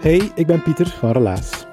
[0.00, 1.66] Hey, ik ben Pieter van Relaas.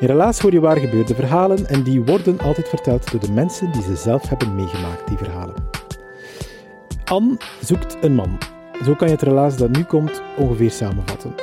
[0.00, 3.72] In Relaas hoor je waar gebeurde verhalen en die worden altijd verteld door de mensen
[3.72, 5.54] die ze zelf hebben meegemaakt, die verhalen.
[7.04, 8.38] Anne zoekt een man.
[8.84, 11.34] Zo kan je het relaas dat nu komt ongeveer samenvatten.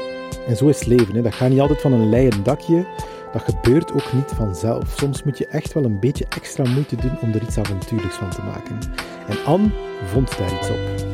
[0.48, 1.16] En zo is leven.
[1.16, 1.22] Hè.
[1.22, 2.86] Dat gaat niet altijd van een leien dakje.
[3.34, 4.94] Dat gebeurt ook niet vanzelf.
[4.98, 8.30] Soms moet je echt wel een beetje extra moeite doen om er iets avontuurlijks van
[8.30, 8.80] te maken.
[9.28, 9.70] En Anne
[10.06, 11.10] vond daar iets op.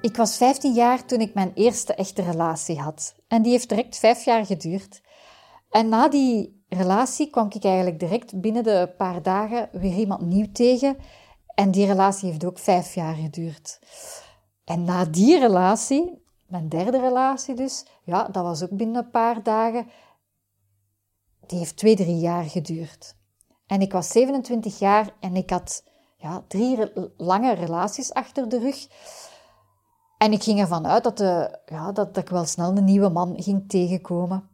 [0.00, 3.14] Ik was 15 jaar toen ik mijn eerste echte relatie had.
[3.28, 5.02] En die heeft direct vijf jaar geduurd.
[5.70, 10.52] En na die relatie kwam ik eigenlijk direct binnen de paar dagen weer iemand nieuw
[10.52, 10.96] tegen.
[11.54, 13.78] En die relatie heeft ook vijf jaar geduurd.
[14.64, 19.42] En na die relatie, mijn derde relatie dus, ja, dat was ook binnen een paar
[19.42, 19.90] dagen,
[21.46, 23.16] die heeft twee, drie jaar geduurd.
[23.66, 25.84] En ik was 27 jaar en ik had
[26.16, 26.78] ja, drie
[27.16, 28.88] lange relaties achter de rug.
[30.20, 33.42] En ik ging ervan uit dat, de, ja, dat, ik wel snel een nieuwe man
[33.42, 34.48] ging tegenkomen.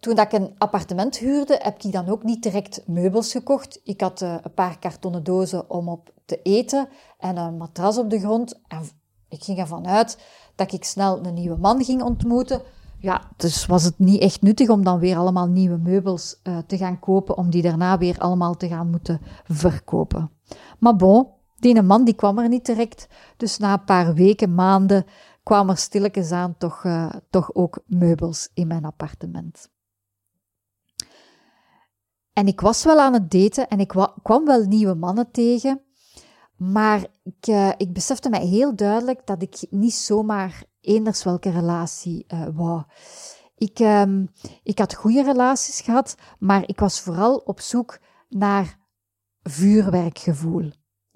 [0.00, 3.80] Toen dat ik een appartement huurde, heb ik dan ook niet direct meubels gekocht.
[3.84, 6.88] Ik had uh, een paar kartonnen dozen om op te eten
[7.18, 8.60] en een matras op de grond.
[8.68, 8.82] En
[9.28, 10.18] ik ging ervan uit
[10.54, 12.62] dat ik snel een nieuwe man ging ontmoeten.
[12.98, 16.76] Ja, dus was het niet echt nuttig om dan weer allemaal nieuwe meubels uh, te
[16.76, 20.30] gaan kopen, om die daarna weer allemaal te gaan moeten verkopen.
[20.78, 21.26] Maar bon,
[21.60, 23.06] die man die kwam er niet direct.
[23.36, 25.04] Dus na een paar weken, maanden,
[25.42, 29.70] kwamen er stilletjes aan toch, uh, toch ook meubels in mijn appartement.
[32.32, 33.88] En ik was wel aan het daten en ik
[34.22, 35.80] kwam wel nieuwe mannen tegen.
[36.56, 42.24] Maar ik, uh, ik besefte mij heel duidelijk dat ik niet zomaar eenders welke relatie
[42.28, 42.82] uh, wou.
[43.56, 44.28] Ik, um,
[44.62, 48.78] ik had goede relaties gehad, maar ik was vooral op zoek naar
[49.42, 50.70] vuurwerkgevoel.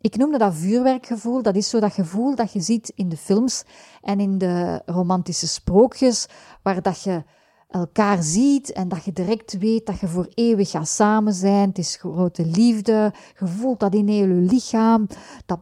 [0.04, 1.42] Ik noemde dat vuurwerkgevoel.
[1.42, 3.64] Dat is zo dat gevoel dat je ziet in de films
[4.00, 6.26] en in de romantische sprookjes,
[6.62, 7.24] waar dat je
[7.68, 11.68] elkaar ziet en dat je direct weet dat je voor eeuwig gaat samen zijn.
[11.68, 13.12] Het is grote liefde.
[13.38, 15.06] Je voelt dat in heel je lichaam.
[15.46, 15.60] Dat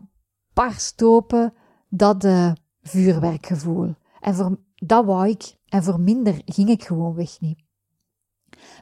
[0.52, 1.54] barst open.
[1.88, 3.94] Dat uh, vuurwerkgevoel.
[4.20, 5.56] En voor dat wou ik.
[5.68, 7.64] En voor minder ging ik gewoonweg niet.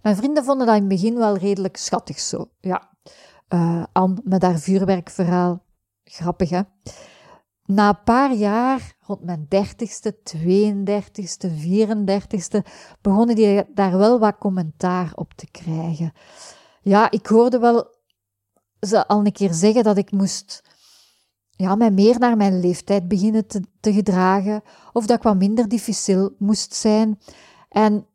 [0.02, 2.50] Mijn vrienden vonden dat in het begin wel redelijk schattig zo.
[2.60, 2.90] Ja,
[3.54, 5.62] uh, Anne met haar vuurwerkverhaal.
[6.04, 6.60] Grappig, hè?
[7.64, 15.12] Na een paar jaar, rond mijn dertigste, 32ste, 34ste, begonnen die daar wel wat commentaar
[15.14, 16.12] op te krijgen.
[16.82, 17.98] Ja, ik hoorde wel
[18.80, 20.62] ze al een keer zeggen dat ik moest
[21.50, 24.62] ja, mij meer naar mijn leeftijd beginnen te, te gedragen,
[24.92, 27.18] of dat ik wat minder difficiel moest zijn.
[27.68, 28.06] En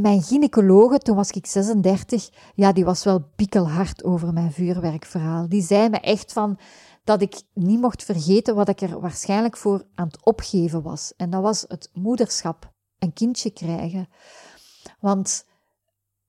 [0.00, 5.48] mijn gynaecologe, toen was ik 36, ja, die was wel pikkelhard over mijn vuurwerkverhaal.
[5.48, 6.58] Die zei me echt van
[7.04, 11.12] dat ik niet mocht vergeten wat ik er waarschijnlijk voor aan het opgeven was.
[11.16, 14.08] En dat was het moederschap, een kindje krijgen.
[15.00, 15.46] Want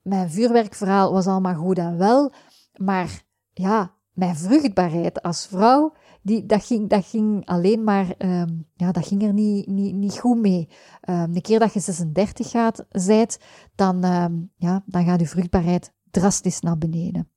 [0.02, 2.31] mijn vuurwerkverhaal was allemaal goed en wel,
[2.75, 3.24] maar
[3.54, 9.08] ja, mijn vruchtbaarheid als vrouw, die, dat, ging, dat ging alleen maar, um, ja, dat
[9.08, 10.69] ging er niet, niet, niet goed mee.
[11.10, 13.40] Um, de keer dat je 36 gaat, zijt,
[13.75, 17.30] dan, um, ja, dan gaat je vruchtbaarheid drastisch naar beneden.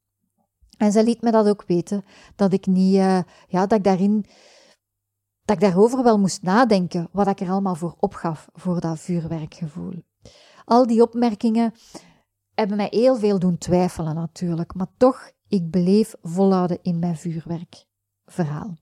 [0.76, 2.04] En zij liet me dat ook weten,
[2.36, 4.24] dat ik niet, uh, ja, dat ik daarin,
[5.44, 10.04] dat ik daarover wel moest nadenken, wat ik er allemaal voor opgaf voor dat vuurwerkgevoel.
[10.64, 11.72] Al die opmerkingen
[12.54, 18.76] hebben mij heel veel doen twijfelen natuurlijk, maar toch, ik bleef volhouden in mijn vuurwerkverhaal.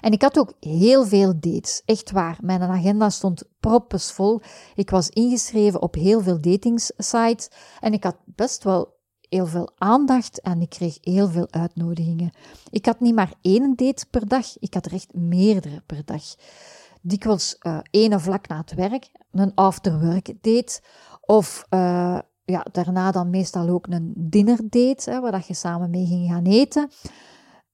[0.00, 2.38] En ik had ook heel veel dates, echt waar.
[2.42, 4.40] Mijn agenda stond proppesvol.
[4.74, 7.48] Ik was ingeschreven op heel veel datingsites
[7.80, 8.96] en ik had best wel
[9.28, 12.30] heel veel aandacht en ik kreeg heel veel uitnodigingen.
[12.70, 16.22] Ik had niet maar één date per dag, ik had echt meerdere per dag.
[17.02, 20.80] Dikwijls uh, ene vlak na het werk, een afterwork date,
[21.20, 22.18] of uh,
[22.50, 26.30] ja, daarna dan meestal ook een dinner date, hè, waar dat je samen mee ging
[26.30, 26.90] gaan eten.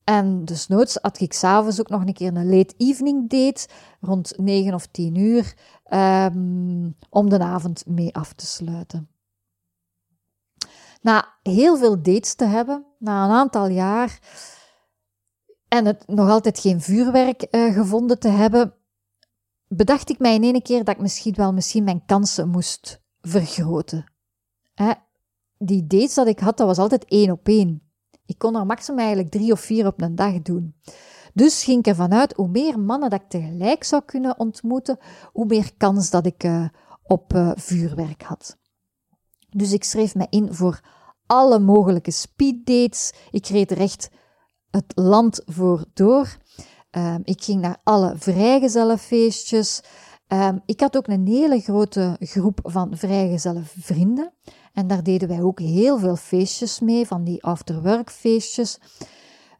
[0.04, 3.68] En dus noods had ik s'avonds ook nog een keer een late evening date,
[4.00, 5.54] rond 9 of 10 uur,
[5.90, 9.08] um, om de avond mee af te sluiten.
[11.00, 14.18] Na heel veel dates te hebben, na een aantal jaar,
[15.68, 18.74] en het nog altijd geen vuurwerk uh, gevonden te hebben,
[19.68, 24.13] bedacht ik mij in één keer dat ik misschien wel misschien mijn kansen moest vergroten.
[25.58, 27.82] Die dates dat ik had, dat was altijd één op één.
[28.26, 30.74] Ik kon er maximaal eigenlijk drie of vier op een dag doen.
[31.34, 34.98] Dus ging ik ervan uit, hoe meer mannen dat ik tegelijk zou kunnen ontmoeten,
[35.32, 36.68] hoe meer kans dat ik uh,
[37.02, 38.56] op uh, vuurwerk had.
[39.50, 40.80] Dus ik schreef me in voor
[41.26, 43.12] alle mogelijke speeddates.
[43.30, 44.10] Ik reed er echt
[44.70, 46.36] het land voor door.
[46.90, 49.82] Um, ik ging naar alle vrijgezellenfeestjes.
[50.28, 54.32] Um, ik had ook een hele grote groep van vrijgezelle vrienden.
[54.74, 58.78] En daar deden wij ook heel veel feestjes mee, van die afterwork feestjes.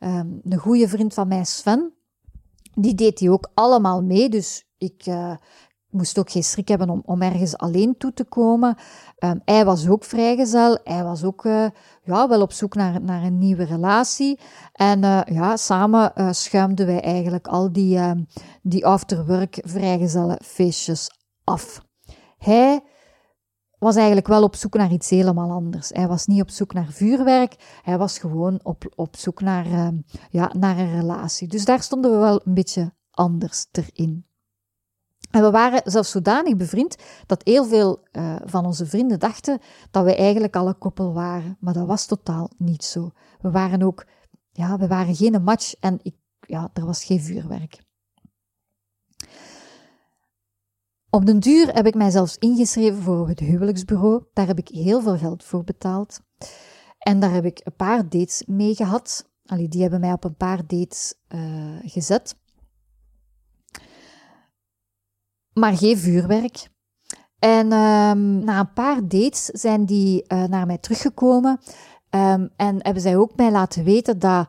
[0.00, 1.92] Um, een goede vriend van mij, Sven,
[2.74, 4.28] die deed die ook allemaal mee.
[4.28, 5.36] Dus ik uh,
[5.90, 8.76] moest ook geen schrik hebben om, om ergens alleen toe te komen.
[9.18, 10.78] Um, hij was ook vrijgezel.
[10.84, 11.66] Hij was ook uh,
[12.02, 14.40] ja, wel op zoek naar, naar een nieuwe relatie.
[14.72, 18.10] En uh, ja, samen schuimden wij eigenlijk al die, uh,
[18.62, 21.10] die afterwork vrijgezellen feestjes
[21.44, 21.80] af.
[22.38, 22.82] Hij
[23.84, 25.88] was eigenlijk wel op zoek naar iets helemaal anders.
[25.88, 29.96] Hij was niet op zoek naar vuurwerk, hij was gewoon op, op zoek naar, ehm,
[30.30, 31.48] ja, naar een relatie.
[31.48, 34.26] Dus daar stonden we wel een beetje anders erin.
[35.30, 36.96] En we waren zelfs zodanig bevriend
[37.26, 39.60] dat heel veel uh, van onze vrienden dachten
[39.90, 41.56] dat we eigenlijk al een koppel waren.
[41.60, 43.10] Maar dat was totaal niet zo.
[43.40, 44.06] We waren ook,
[44.50, 47.82] ja, we waren geen match en ik, ja, er was geen vuurwerk.
[51.14, 54.24] Op den duur heb ik mij zelfs ingeschreven voor het huwelijksbureau.
[54.32, 56.20] Daar heb ik heel veel geld voor betaald.
[56.98, 59.30] En daar heb ik een paar dates mee gehad.
[59.46, 62.36] Allee, die hebben mij op een paar dates uh, gezet.
[65.52, 66.68] Maar geen vuurwerk.
[67.38, 71.60] En um, na een paar dates zijn die uh, naar mij teruggekomen.
[72.10, 74.48] Um, en hebben zij ook mij laten weten dat,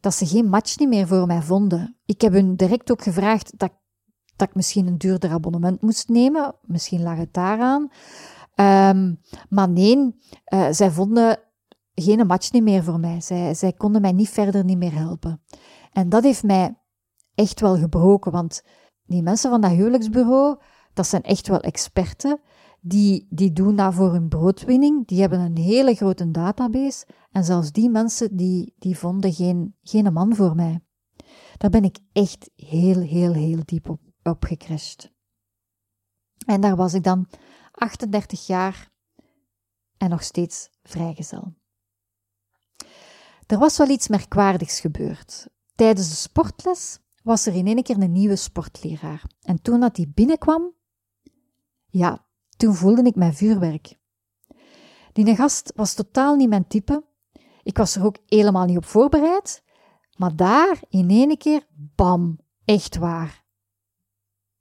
[0.00, 1.96] dat ze geen match niet meer voor mij vonden.
[2.04, 3.72] Ik heb hun direct ook gevraagd dat
[4.36, 6.54] dat ik misschien een duurder abonnement moest nemen.
[6.62, 7.82] Misschien lag het daaraan.
[8.92, 9.96] Um, maar nee,
[10.54, 11.38] uh, zij vonden
[11.94, 13.20] geen match niet meer voor mij.
[13.20, 15.42] Zij, zij konden mij niet verder niet meer helpen.
[15.92, 16.78] En dat heeft mij
[17.34, 18.62] echt wel gebroken, want
[19.06, 20.58] die mensen van dat huwelijksbureau,
[20.92, 22.40] dat zijn echt wel experten.
[22.80, 25.06] Die, die doen dat voor hun broodwinning.
[25.06, 27.06] Die hebben een hele grote database.
[27.30, 30.80] En zelfs die mensen, die, die vonden geen, geen man voor mij.
[31.56, 35.14] Daar ben ik echt heel, heel, heel diep op opgecrashed.
[36.46, 37.28] En daar was ik dan
[37.70, 38.90] 38 jaar
[39.96, 41.54] en nog steeds vrijgezel.
[43.46, 45.48] Er was wel iets merkwaardigs gebeurd.
[45.74, 49.22] Tijdens de sportles was er in één keer een nieuwe sportleraar.
[49.40, 50.74] En toen dat die binnenkwam,
[51.86, 53.98] ja, toen voelde ik mijn vuurwerk.
[55.12, 57.04] Die gast was totaal niet mijn type.
[57.62, 59.62] Ik was er ook helemaal niet op voorbereid.
[60.16, 63.45] Maar daar, in één keer, bam, echt waar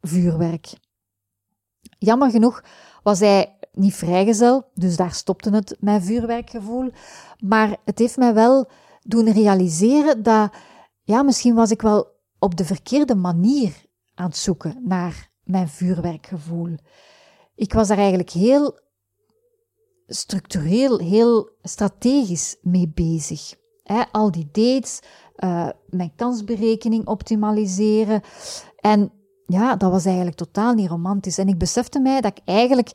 [0.07, 0.73] vuurwerk.
[1.97, 2.63] Jammer genoeg
[3.03, 6.91] was hij niet vrijgezel, dus daar stopte het mijn vuurwerkgevoel.
[7.39, 8.69] Maar het heeft mij wel
[9.01, 10.53] doen realiseren dat,
[11.03, 12.07] ja, misschien was ik wel
[12.39, 13.85] op de verkeerde manier
[14.15, 16.75] aan het zoeken naar mijn vuurwerkgevoel.
[17.55, 18.79] Ik was daar eigenlijk heel
[20.07, 23.53] structureel, heel strategisch mee bezig.
[24.11, 24.99] al die dates,
[25.37, 28.21] uh, mijn kansberekening optimaliseren.
[28.79, 29.11] En
[29.47, 31.37] ja, dat was eigenlijk totaal niet romantisch.
[31.37, 32.91] En ik besefte mij dat ik eigenlijk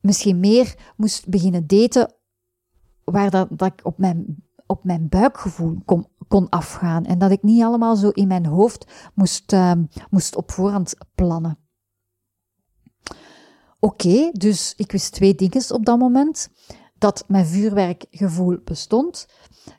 [0.00, 2.14] misschien meer moest beginnen daten
[3.04, 7.04] waar dat, dat ik op mijn, op mijn buikgevoel kon, kon afgaan.
[7.04, 9.72] En dat ik niet allemaal zo in mijn hoofd moest, uh,
[10.10, 11.58] moest op voorhand plannen.
[13.78, 16.48] Oké, dus ik wist twee dingen op dat moment.
[16.98, 19.26] Dat mijn vuurwerkgevoel bestond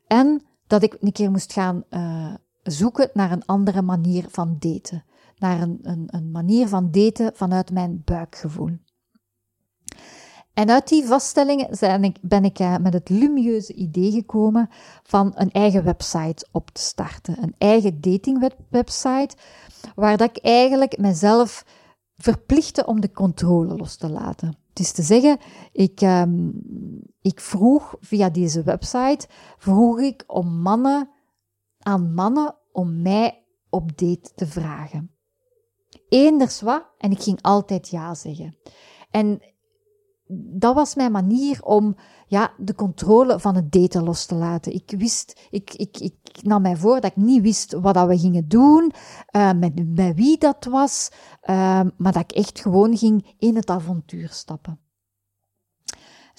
[0.08, 5.06] en dat ik een keer moest gaan uh, zoeken naar een andere manier van daten.
[5.42, 8.78] Naar een, een, een manier van daten vanuit mijn buikgevoel.
[10.54, 14.70] En uit die vaststellingen ik, ben ik eh, met het lumieuze idee gekomen
[15.04, 17.44] van een eigen website op te starten.
[17.44, 19.36] Een eigen datingwebsite,
[19.96, 21.66] waar dat ik eigenlijk mezelf
[22.16, 24.48] verplichtte om de controle los te laten.
[24.70, 25.38] Het is te zeggen,
[25.72, 26.54] ik, um,
[27.22, 31.10] ik vroeg via deze website, vroeg ik om mannen,
[31.80, 35.16] aan mannen om mij op date te vragen.
[36.12, 38.58] Eenders wat, en ik ging altijd ja zeggen.
[39.12, 39.42] En
[40.34, 41.96] dat was mijn manier om
[42.28, 44.74] ja, de controle van het daten los te laten.
[44.74, 48.18] Ik wist, ik, ik, ik nam mij voor dat ik niet wist wat dat we
[48.18, 48.92] gingen doen,
[49.36, 51.12] uh, met, met wie dat was,
[51.44, 54.80] uh, maar dat ik echt gewoon ging in het avontuur stappen.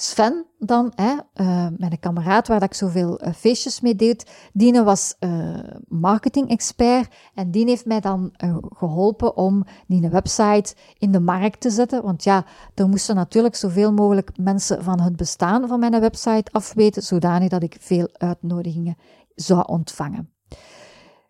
[0.02, 5.16] Sven dan, hè, uh, mijn kameraad waar ik zoveel uh, feestjes mee deed, die was
[5.20, 8.34] uh, marketing-expert en die heeft mij dan
[8.76, 12.02] geholpen om die website in de markt te zetten.
[12.02, 12.44] Want ja,
[12.74, 17.62] er moesten natuurlijk zoveel mogelijk mensen van het bestaan van mijn website afweten, zodanig dat
[17.62, 18.96] ik veel uitnodigingen
[19.34, 20.32] zou ontvangen.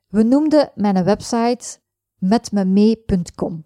[0.08, 1.78] We noemden mijn website
[2.18, 3.64] metmemee.com.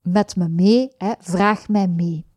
[0.00, 2.32] Met me mee, hè, vraag mij mee.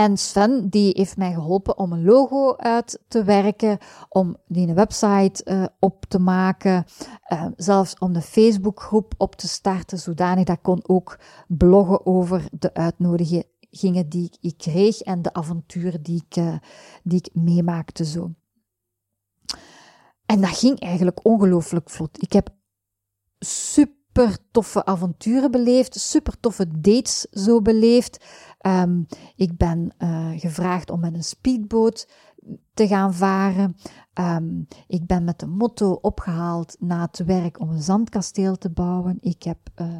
[0.00, 3.78] En Sven die heeft mij geholpen om een logo uit te werken,
[4.08, 6.84] om die een website uh, op te maken,
[7.32, 12.48] uh, zelfs om de Facebookgroep op te starten, zodanig dat ik kon ook bloggen over
[12.52, 16.56] de uitnodigingen die ik kreeg en de avonturen die ik, uh,
[17.02, 18.30] die ik meemaakte zo.
[20.26, 22.22] En dat ging eigenlijk ongelooflijk vlot.
[22.22, 22.48] Ik heb
[23.38, 28.24] super toffe avonturen beleefd, super toffe dates zo beleefd.
[28.66, 32.08] Um, ik ben uh, gevraagd om met een speedboot
[32.74, 33.76] te gaan varen.
[34.20, 39.18] Um, ik ben met de motto opgehaald na het werk om een zandkasteel te bouwen.
[39.20, 39.96] Ik heb uh,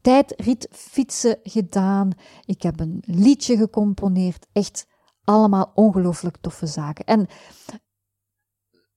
[0.00, 2.10] tijdritfietsen gedaan.
[2.44, 4.46] Ik heb een liedje gecomponeerd.
[4.52, 4.86] Echt
[5.24, 7.04] allemaal ongelooflijk toffe zaken.
[7.04, 7.26] En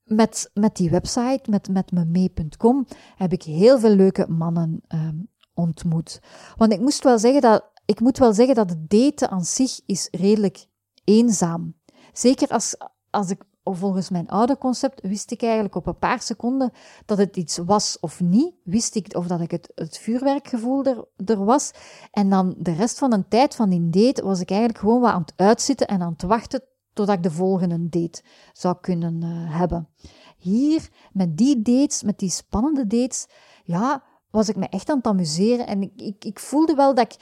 [0.04, 1.92] met, met die website, met, met
[3.16, 4.82] heb ik heel veel leuke mannen
[5.54, 6.22] ontmoet.
[6.56, 9.80] Want ik moest wel zeggen dat ik moet wel zeggen dat het daten aan zich
[9.86, 10.66] is redelijk
[11.04, 11.76] eenzaam.
[12.14, 12.76] Zeker als,
[13.10, 16.72] als ik, volgens mijn oude concept, wist ik eigenlijk op een paar seconden
[17.06, 18.54] dat het iets was of niet.
[18.64, 21.72] Wist ik of dat ik het, het vuurwerkgevoel er, er was.
[22.12, 25.12] En dan de rest van de tijd van die date was ik eigenlijk gewoon wat
[25.12, 26.64] aan het uitzitten en aan het wachten
[26.94, 28.24] totdat ik de volgende date
[28.54, 29.90] zou kunnen uh, hebben.
[30.38, 33.28] Hier, met die dates, met die spannende dates,
[33.64, 35.68] ja, was ik me echt aan het amuseren.
[35.68, 37.16] En ik, ik, ik voelde wel dat ik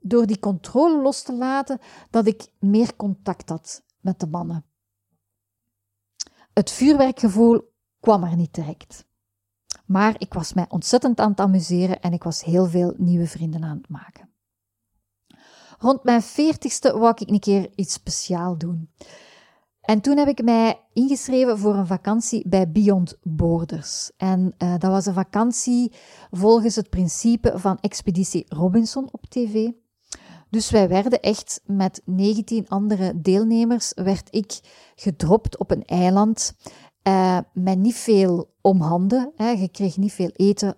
[0.00, 1.78] door die controle los te laten,
[2.10, 4.64] dat ik meer contact had met de mannen.
[6.52, 9.04] Het vuurwerkgevoel kwam er niet direct.
[9.86, 13.64] Maar ik was mij ontzettend aan het amuseren en ik was heel veel nieuwe vrienden
[13.64, 14.30] aan het maken.
[15.78, 18.90] Rond mijn veertigste wou ik een keer iets speciaal doen.
[19.80, 24.10] En toen heb ik mij ingeschreven voor een vakantie bij Beyond Borders.
[24.16, 25.92] En uh, dat was een vakantie
[26.30, 29.70] volgens het principe van Expeditie Robinson op tv.
[30.50, 34.60] Dus wij werden echt met 19 andere deelnemers, werd ik
[34.94, 36.54] gedropt op een eiland
[37.02, 39.32] uh, met niet veel om handen.
[39.36, 39.50] Hè.
[39.50, 40.76] Je kreeg niet veel eten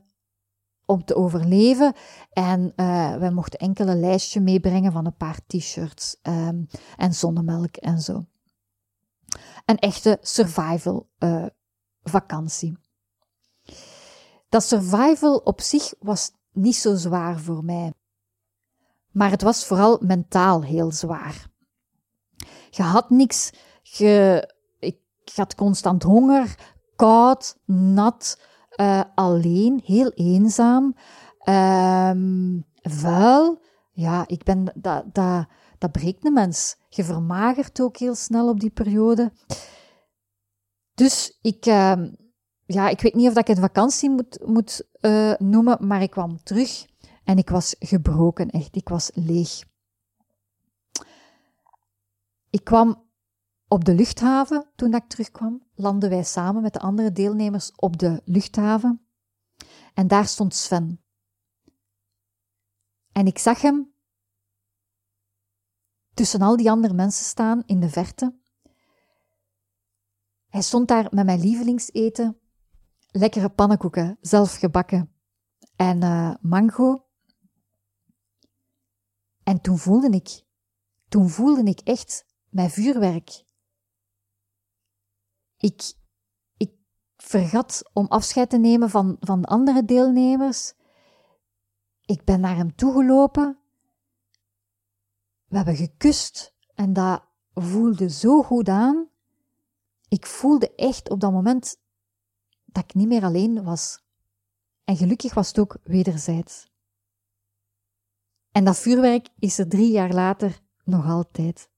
[0.84, 1.92] om te overleven.
[2.32, 7.76] En uh, wij mochten enkel een lijstje meebrengen van een paar t-shirts um, en zonnemelk
[7.76, 8.24] en zo.
[9.64, 11.46] Een echte survival uh,
[12.02, 12.78] vakantie.
[14.48, 17.92] Dat survival op zich was niet zo zwaar voor mij
[19.10, 21.46] maar het was vooral mentaal heel zwaar.
[22.70, 23.50] Je had niks,
[23.82, 24.48] je,
[24.78, 24.98] ik
[25.34, 26.54] had constant honger,
[26.96, 28.40] koud, nat,
[28.80, 30.96] uh, alleen, heel eenzaam,
[31.48, 33.60] um, vuil.
[33.92, 35.46] Ja, ik ben, dat, dat,
[35.78, 36.76] dat breekt een mens.
[36.88, 39.32] Je vermagert ook heel snel op die periode.
[40.94, 41.92] Dus ik, uh,
[42.66, 46.42] ja, ik weet niet of ik het vakantie moet, moet uh, noemen, maar ik kwam
[46.42, 46.86] terug
[47.28, 48.76] en ik was gebroken, echt.
[48.76, 49.64] Ik was leeg.
[52.50, 53.08] Ik kwam
[53.66, 55.62] op de luchthaven toen ik terugkwam.
[55.74, 59.06] Landden wij samen met de andere deelnemers op de luchthaven.
[59.94, 61.02] En daar stond Sven.
[63.12, 63.92] En ik zag hem
[66.14, 68.38] tussen al die andere mensen staan in de verte.
[70.48, 72.38] Hij stond daar met mijn lievelingseten,
[73.06, 75.12] lekkere pannenkoeken, zelf gebakken,
[75.76, 77.07] en uh, mango.
[79.48, 80.44] En toen voelde ik,
[81.08, 83.44] toen voelde ik echt mijn vuurwerk.
[85.56, 85.92] Ik,
[86.56, 86.72] ik
[87.16, 90.74] vergat om afscheid te nemen van, van de andere deelnemers.
[92.04, 93.58] Ik ben naar hem toegelopen.
[95.44, 97.24] We hebben gekust en dat
[97.54, 99.08] voelde zo goed aan.
[100.08, 101.80] Ik voelde echt op dat moment
[102.64, 104.02] dat ik niet meer alleen was.
[104.84, 106.70] En gelukkig was het ook wederzijds.
[108.58, 111.70] En dat vuurwerk is er drie jaar later nog altijd.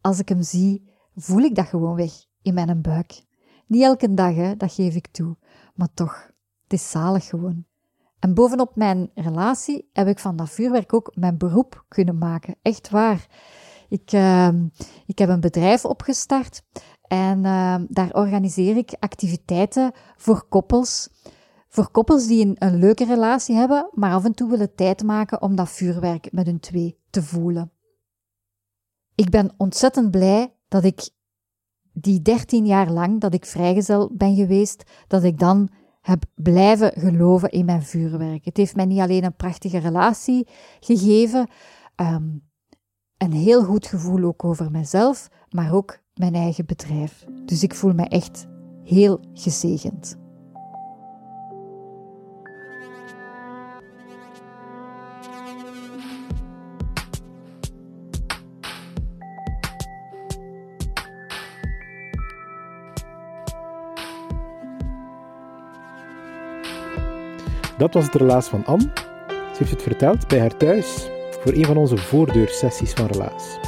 [0.00, 3.22] Als ik hem zie, voel ik dat gewoon weg in mijn buik.
[3.66, 5.36] Niet elke dag, hè, dat geef ik toe,
[5.74, 6.30] maar toch,
[6.62, 7.64] het is zalig gewoon.
[8.18, 12.56] En bovenop mijn relatie heb ik van dat vuurwerk ook mijn beroep kunnen maken.
[12.62, 13.26] Echt waar.
[13.88, 14.48] Ik, uh,
[15.06, 16.62] ik heb een bedrijf opgestart
[17.02, 21.08] en uh, daar organiseer ik activiteiten voor koppels.
[21.76, 25.56] Voor koppels die een, leuke relatie hebben, maar af en toe willen tijd maken om
[25.56, 27.72] dat vuurwerk met hun twee te voelen.
[29.14, 31.10] Ik ben ontzettend blij dat ik
[31.92, 35.68] die 13 jaar lang dat ik vrijgezel ben geweest, dat ik dan
[36.00, 38.44] heb blijven geloven in mijn vuurwerk.
[38.44, 40.48] Het heeft mij niet alleen een prachtige relatie
[40.80, 41.48] gegeven,
[41.96, 42.48] um,
[43.16, 47.24] een heel goed gevoel ook over mezelf, maar ook mijn eigen bedrijf.
[47.44, 48.46] Dus ik voel me echt
[48.84, 50.24] heel gezegend.
[67.76, 68.90] Dat was het relaas van Anne.
[69.28, 73.58] Ze heeft het verteld bij haar thuis voor een van onze voordeursessies van relaas.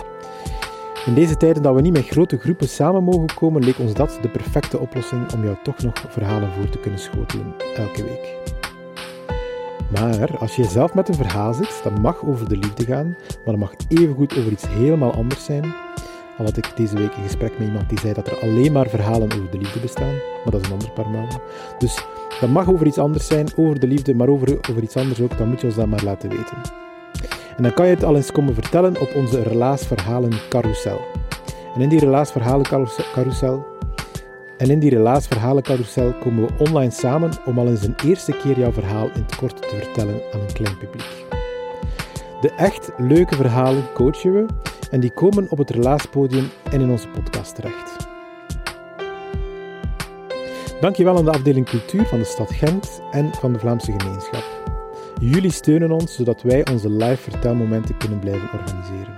[1.06, 4.18] In deze tijden dat we niet met grote groepen samen mogen komen, leek ons dat
[4.22, 8.36] de perfecte oplossing om jou toch nog verhalen voor te kunnen schotelen elke week.
[9.88, 13.56] Maar als je zelf met een verhaal zit, dat mag over de liefde gaan, maar
[13.56, 15.74] dat mag evengoed over iets helemaal anders zijn.
[16.38, 18.88] Al had ik deze week een gesprek met iemand die zei dat er alleen maar
[18.88, 20.14] verhalen over de liefde bestaan,
[20.44, 21.40] maar dat is een ander paar maanden.
[21.78, 22.04] Dus
[22.40, 25.38] dat mag over iets anders zijn, over de liefde, maar over, over iets anders ook,
[25.38, 26.56] dan moet je ons dat maar laten weten.
[27.56, 31.00] En dan kan je het al eens komen vertellen op onze relaasverhalen carousel.
[31.74, 32.66] En in die relaasverhalen
[33.12, 33.66] carousel
[34.58, 38.58] en in die relaasverhalen carousel komen we online samen om al eens een eerste keer
[38.58, 41.26] jouw verhaal in het kort te vertellen aan een klein publiek.
[42.40, 44.46] De echt leuke verhalen coachen we
[44.90, 48.06] en die komen op het relaaspodium en in onze podcast terecht.
[50.80, 54.44] Dankjewel aan de afdeling cultuur van de stad Gent en van de Vlaamse gemeenschap.
[55.20, 59.14] Jullie steunen ons zodat wij onze live vertelmomenten kunnen blijven organiseren.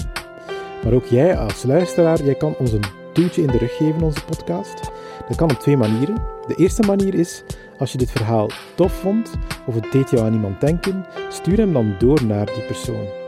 [0.84, 4.24] Maar ook jij als luisteraar, jij kan ons een duwtje in de rug geven, onze
[4.24, 4.90] podcast.
[5.28, 6.14] Dat kan op twee manieren.
[6.46, 7.42] De eerste manier is,
[7.78, 9.30] als je dit verhaal tof vond
[9.66, 13.19] of het deed jou aan iemand denken, stuur hem dan door naar die persoon.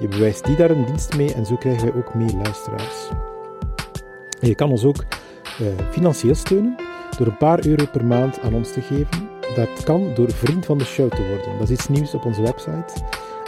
[0.00, 3.08] Je bewijst die daar een dienst mee en zo krijgen wij ook meer luisteraars.
[4.40, 5.04] Je kan ons ook
[5.60, 6.76] uh, financieel steunen
[7.18, 9.28] door een paar euro per maand aan ons te geven.
[9.54, 11.58] Dat kan door vriend van de show te worden.
[11.58, 12.92] Dat is iets nieuws op onze website.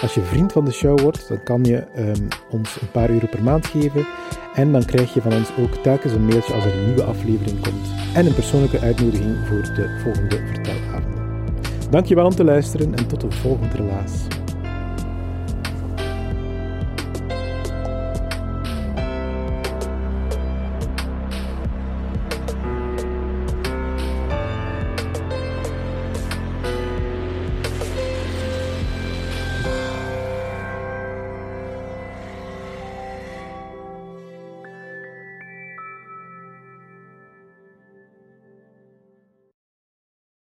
[0.00, 3.26] Als je vriend van de show wordt, dan kan je um, ons een paar euro
[3.26, 4.06] per maand geven.
[4.54, 7.60] En dan krijg je van ons ook telkens een mailtje als er een nieuwe aflevering
[7.60, 7.88] komt.
[8.14, 11.20] En een persoonlijke uitnodiging voor de volgende vertelavonden.
[11.90, 14.39] Dankjewel om te luisteren en tot de volgende relaas.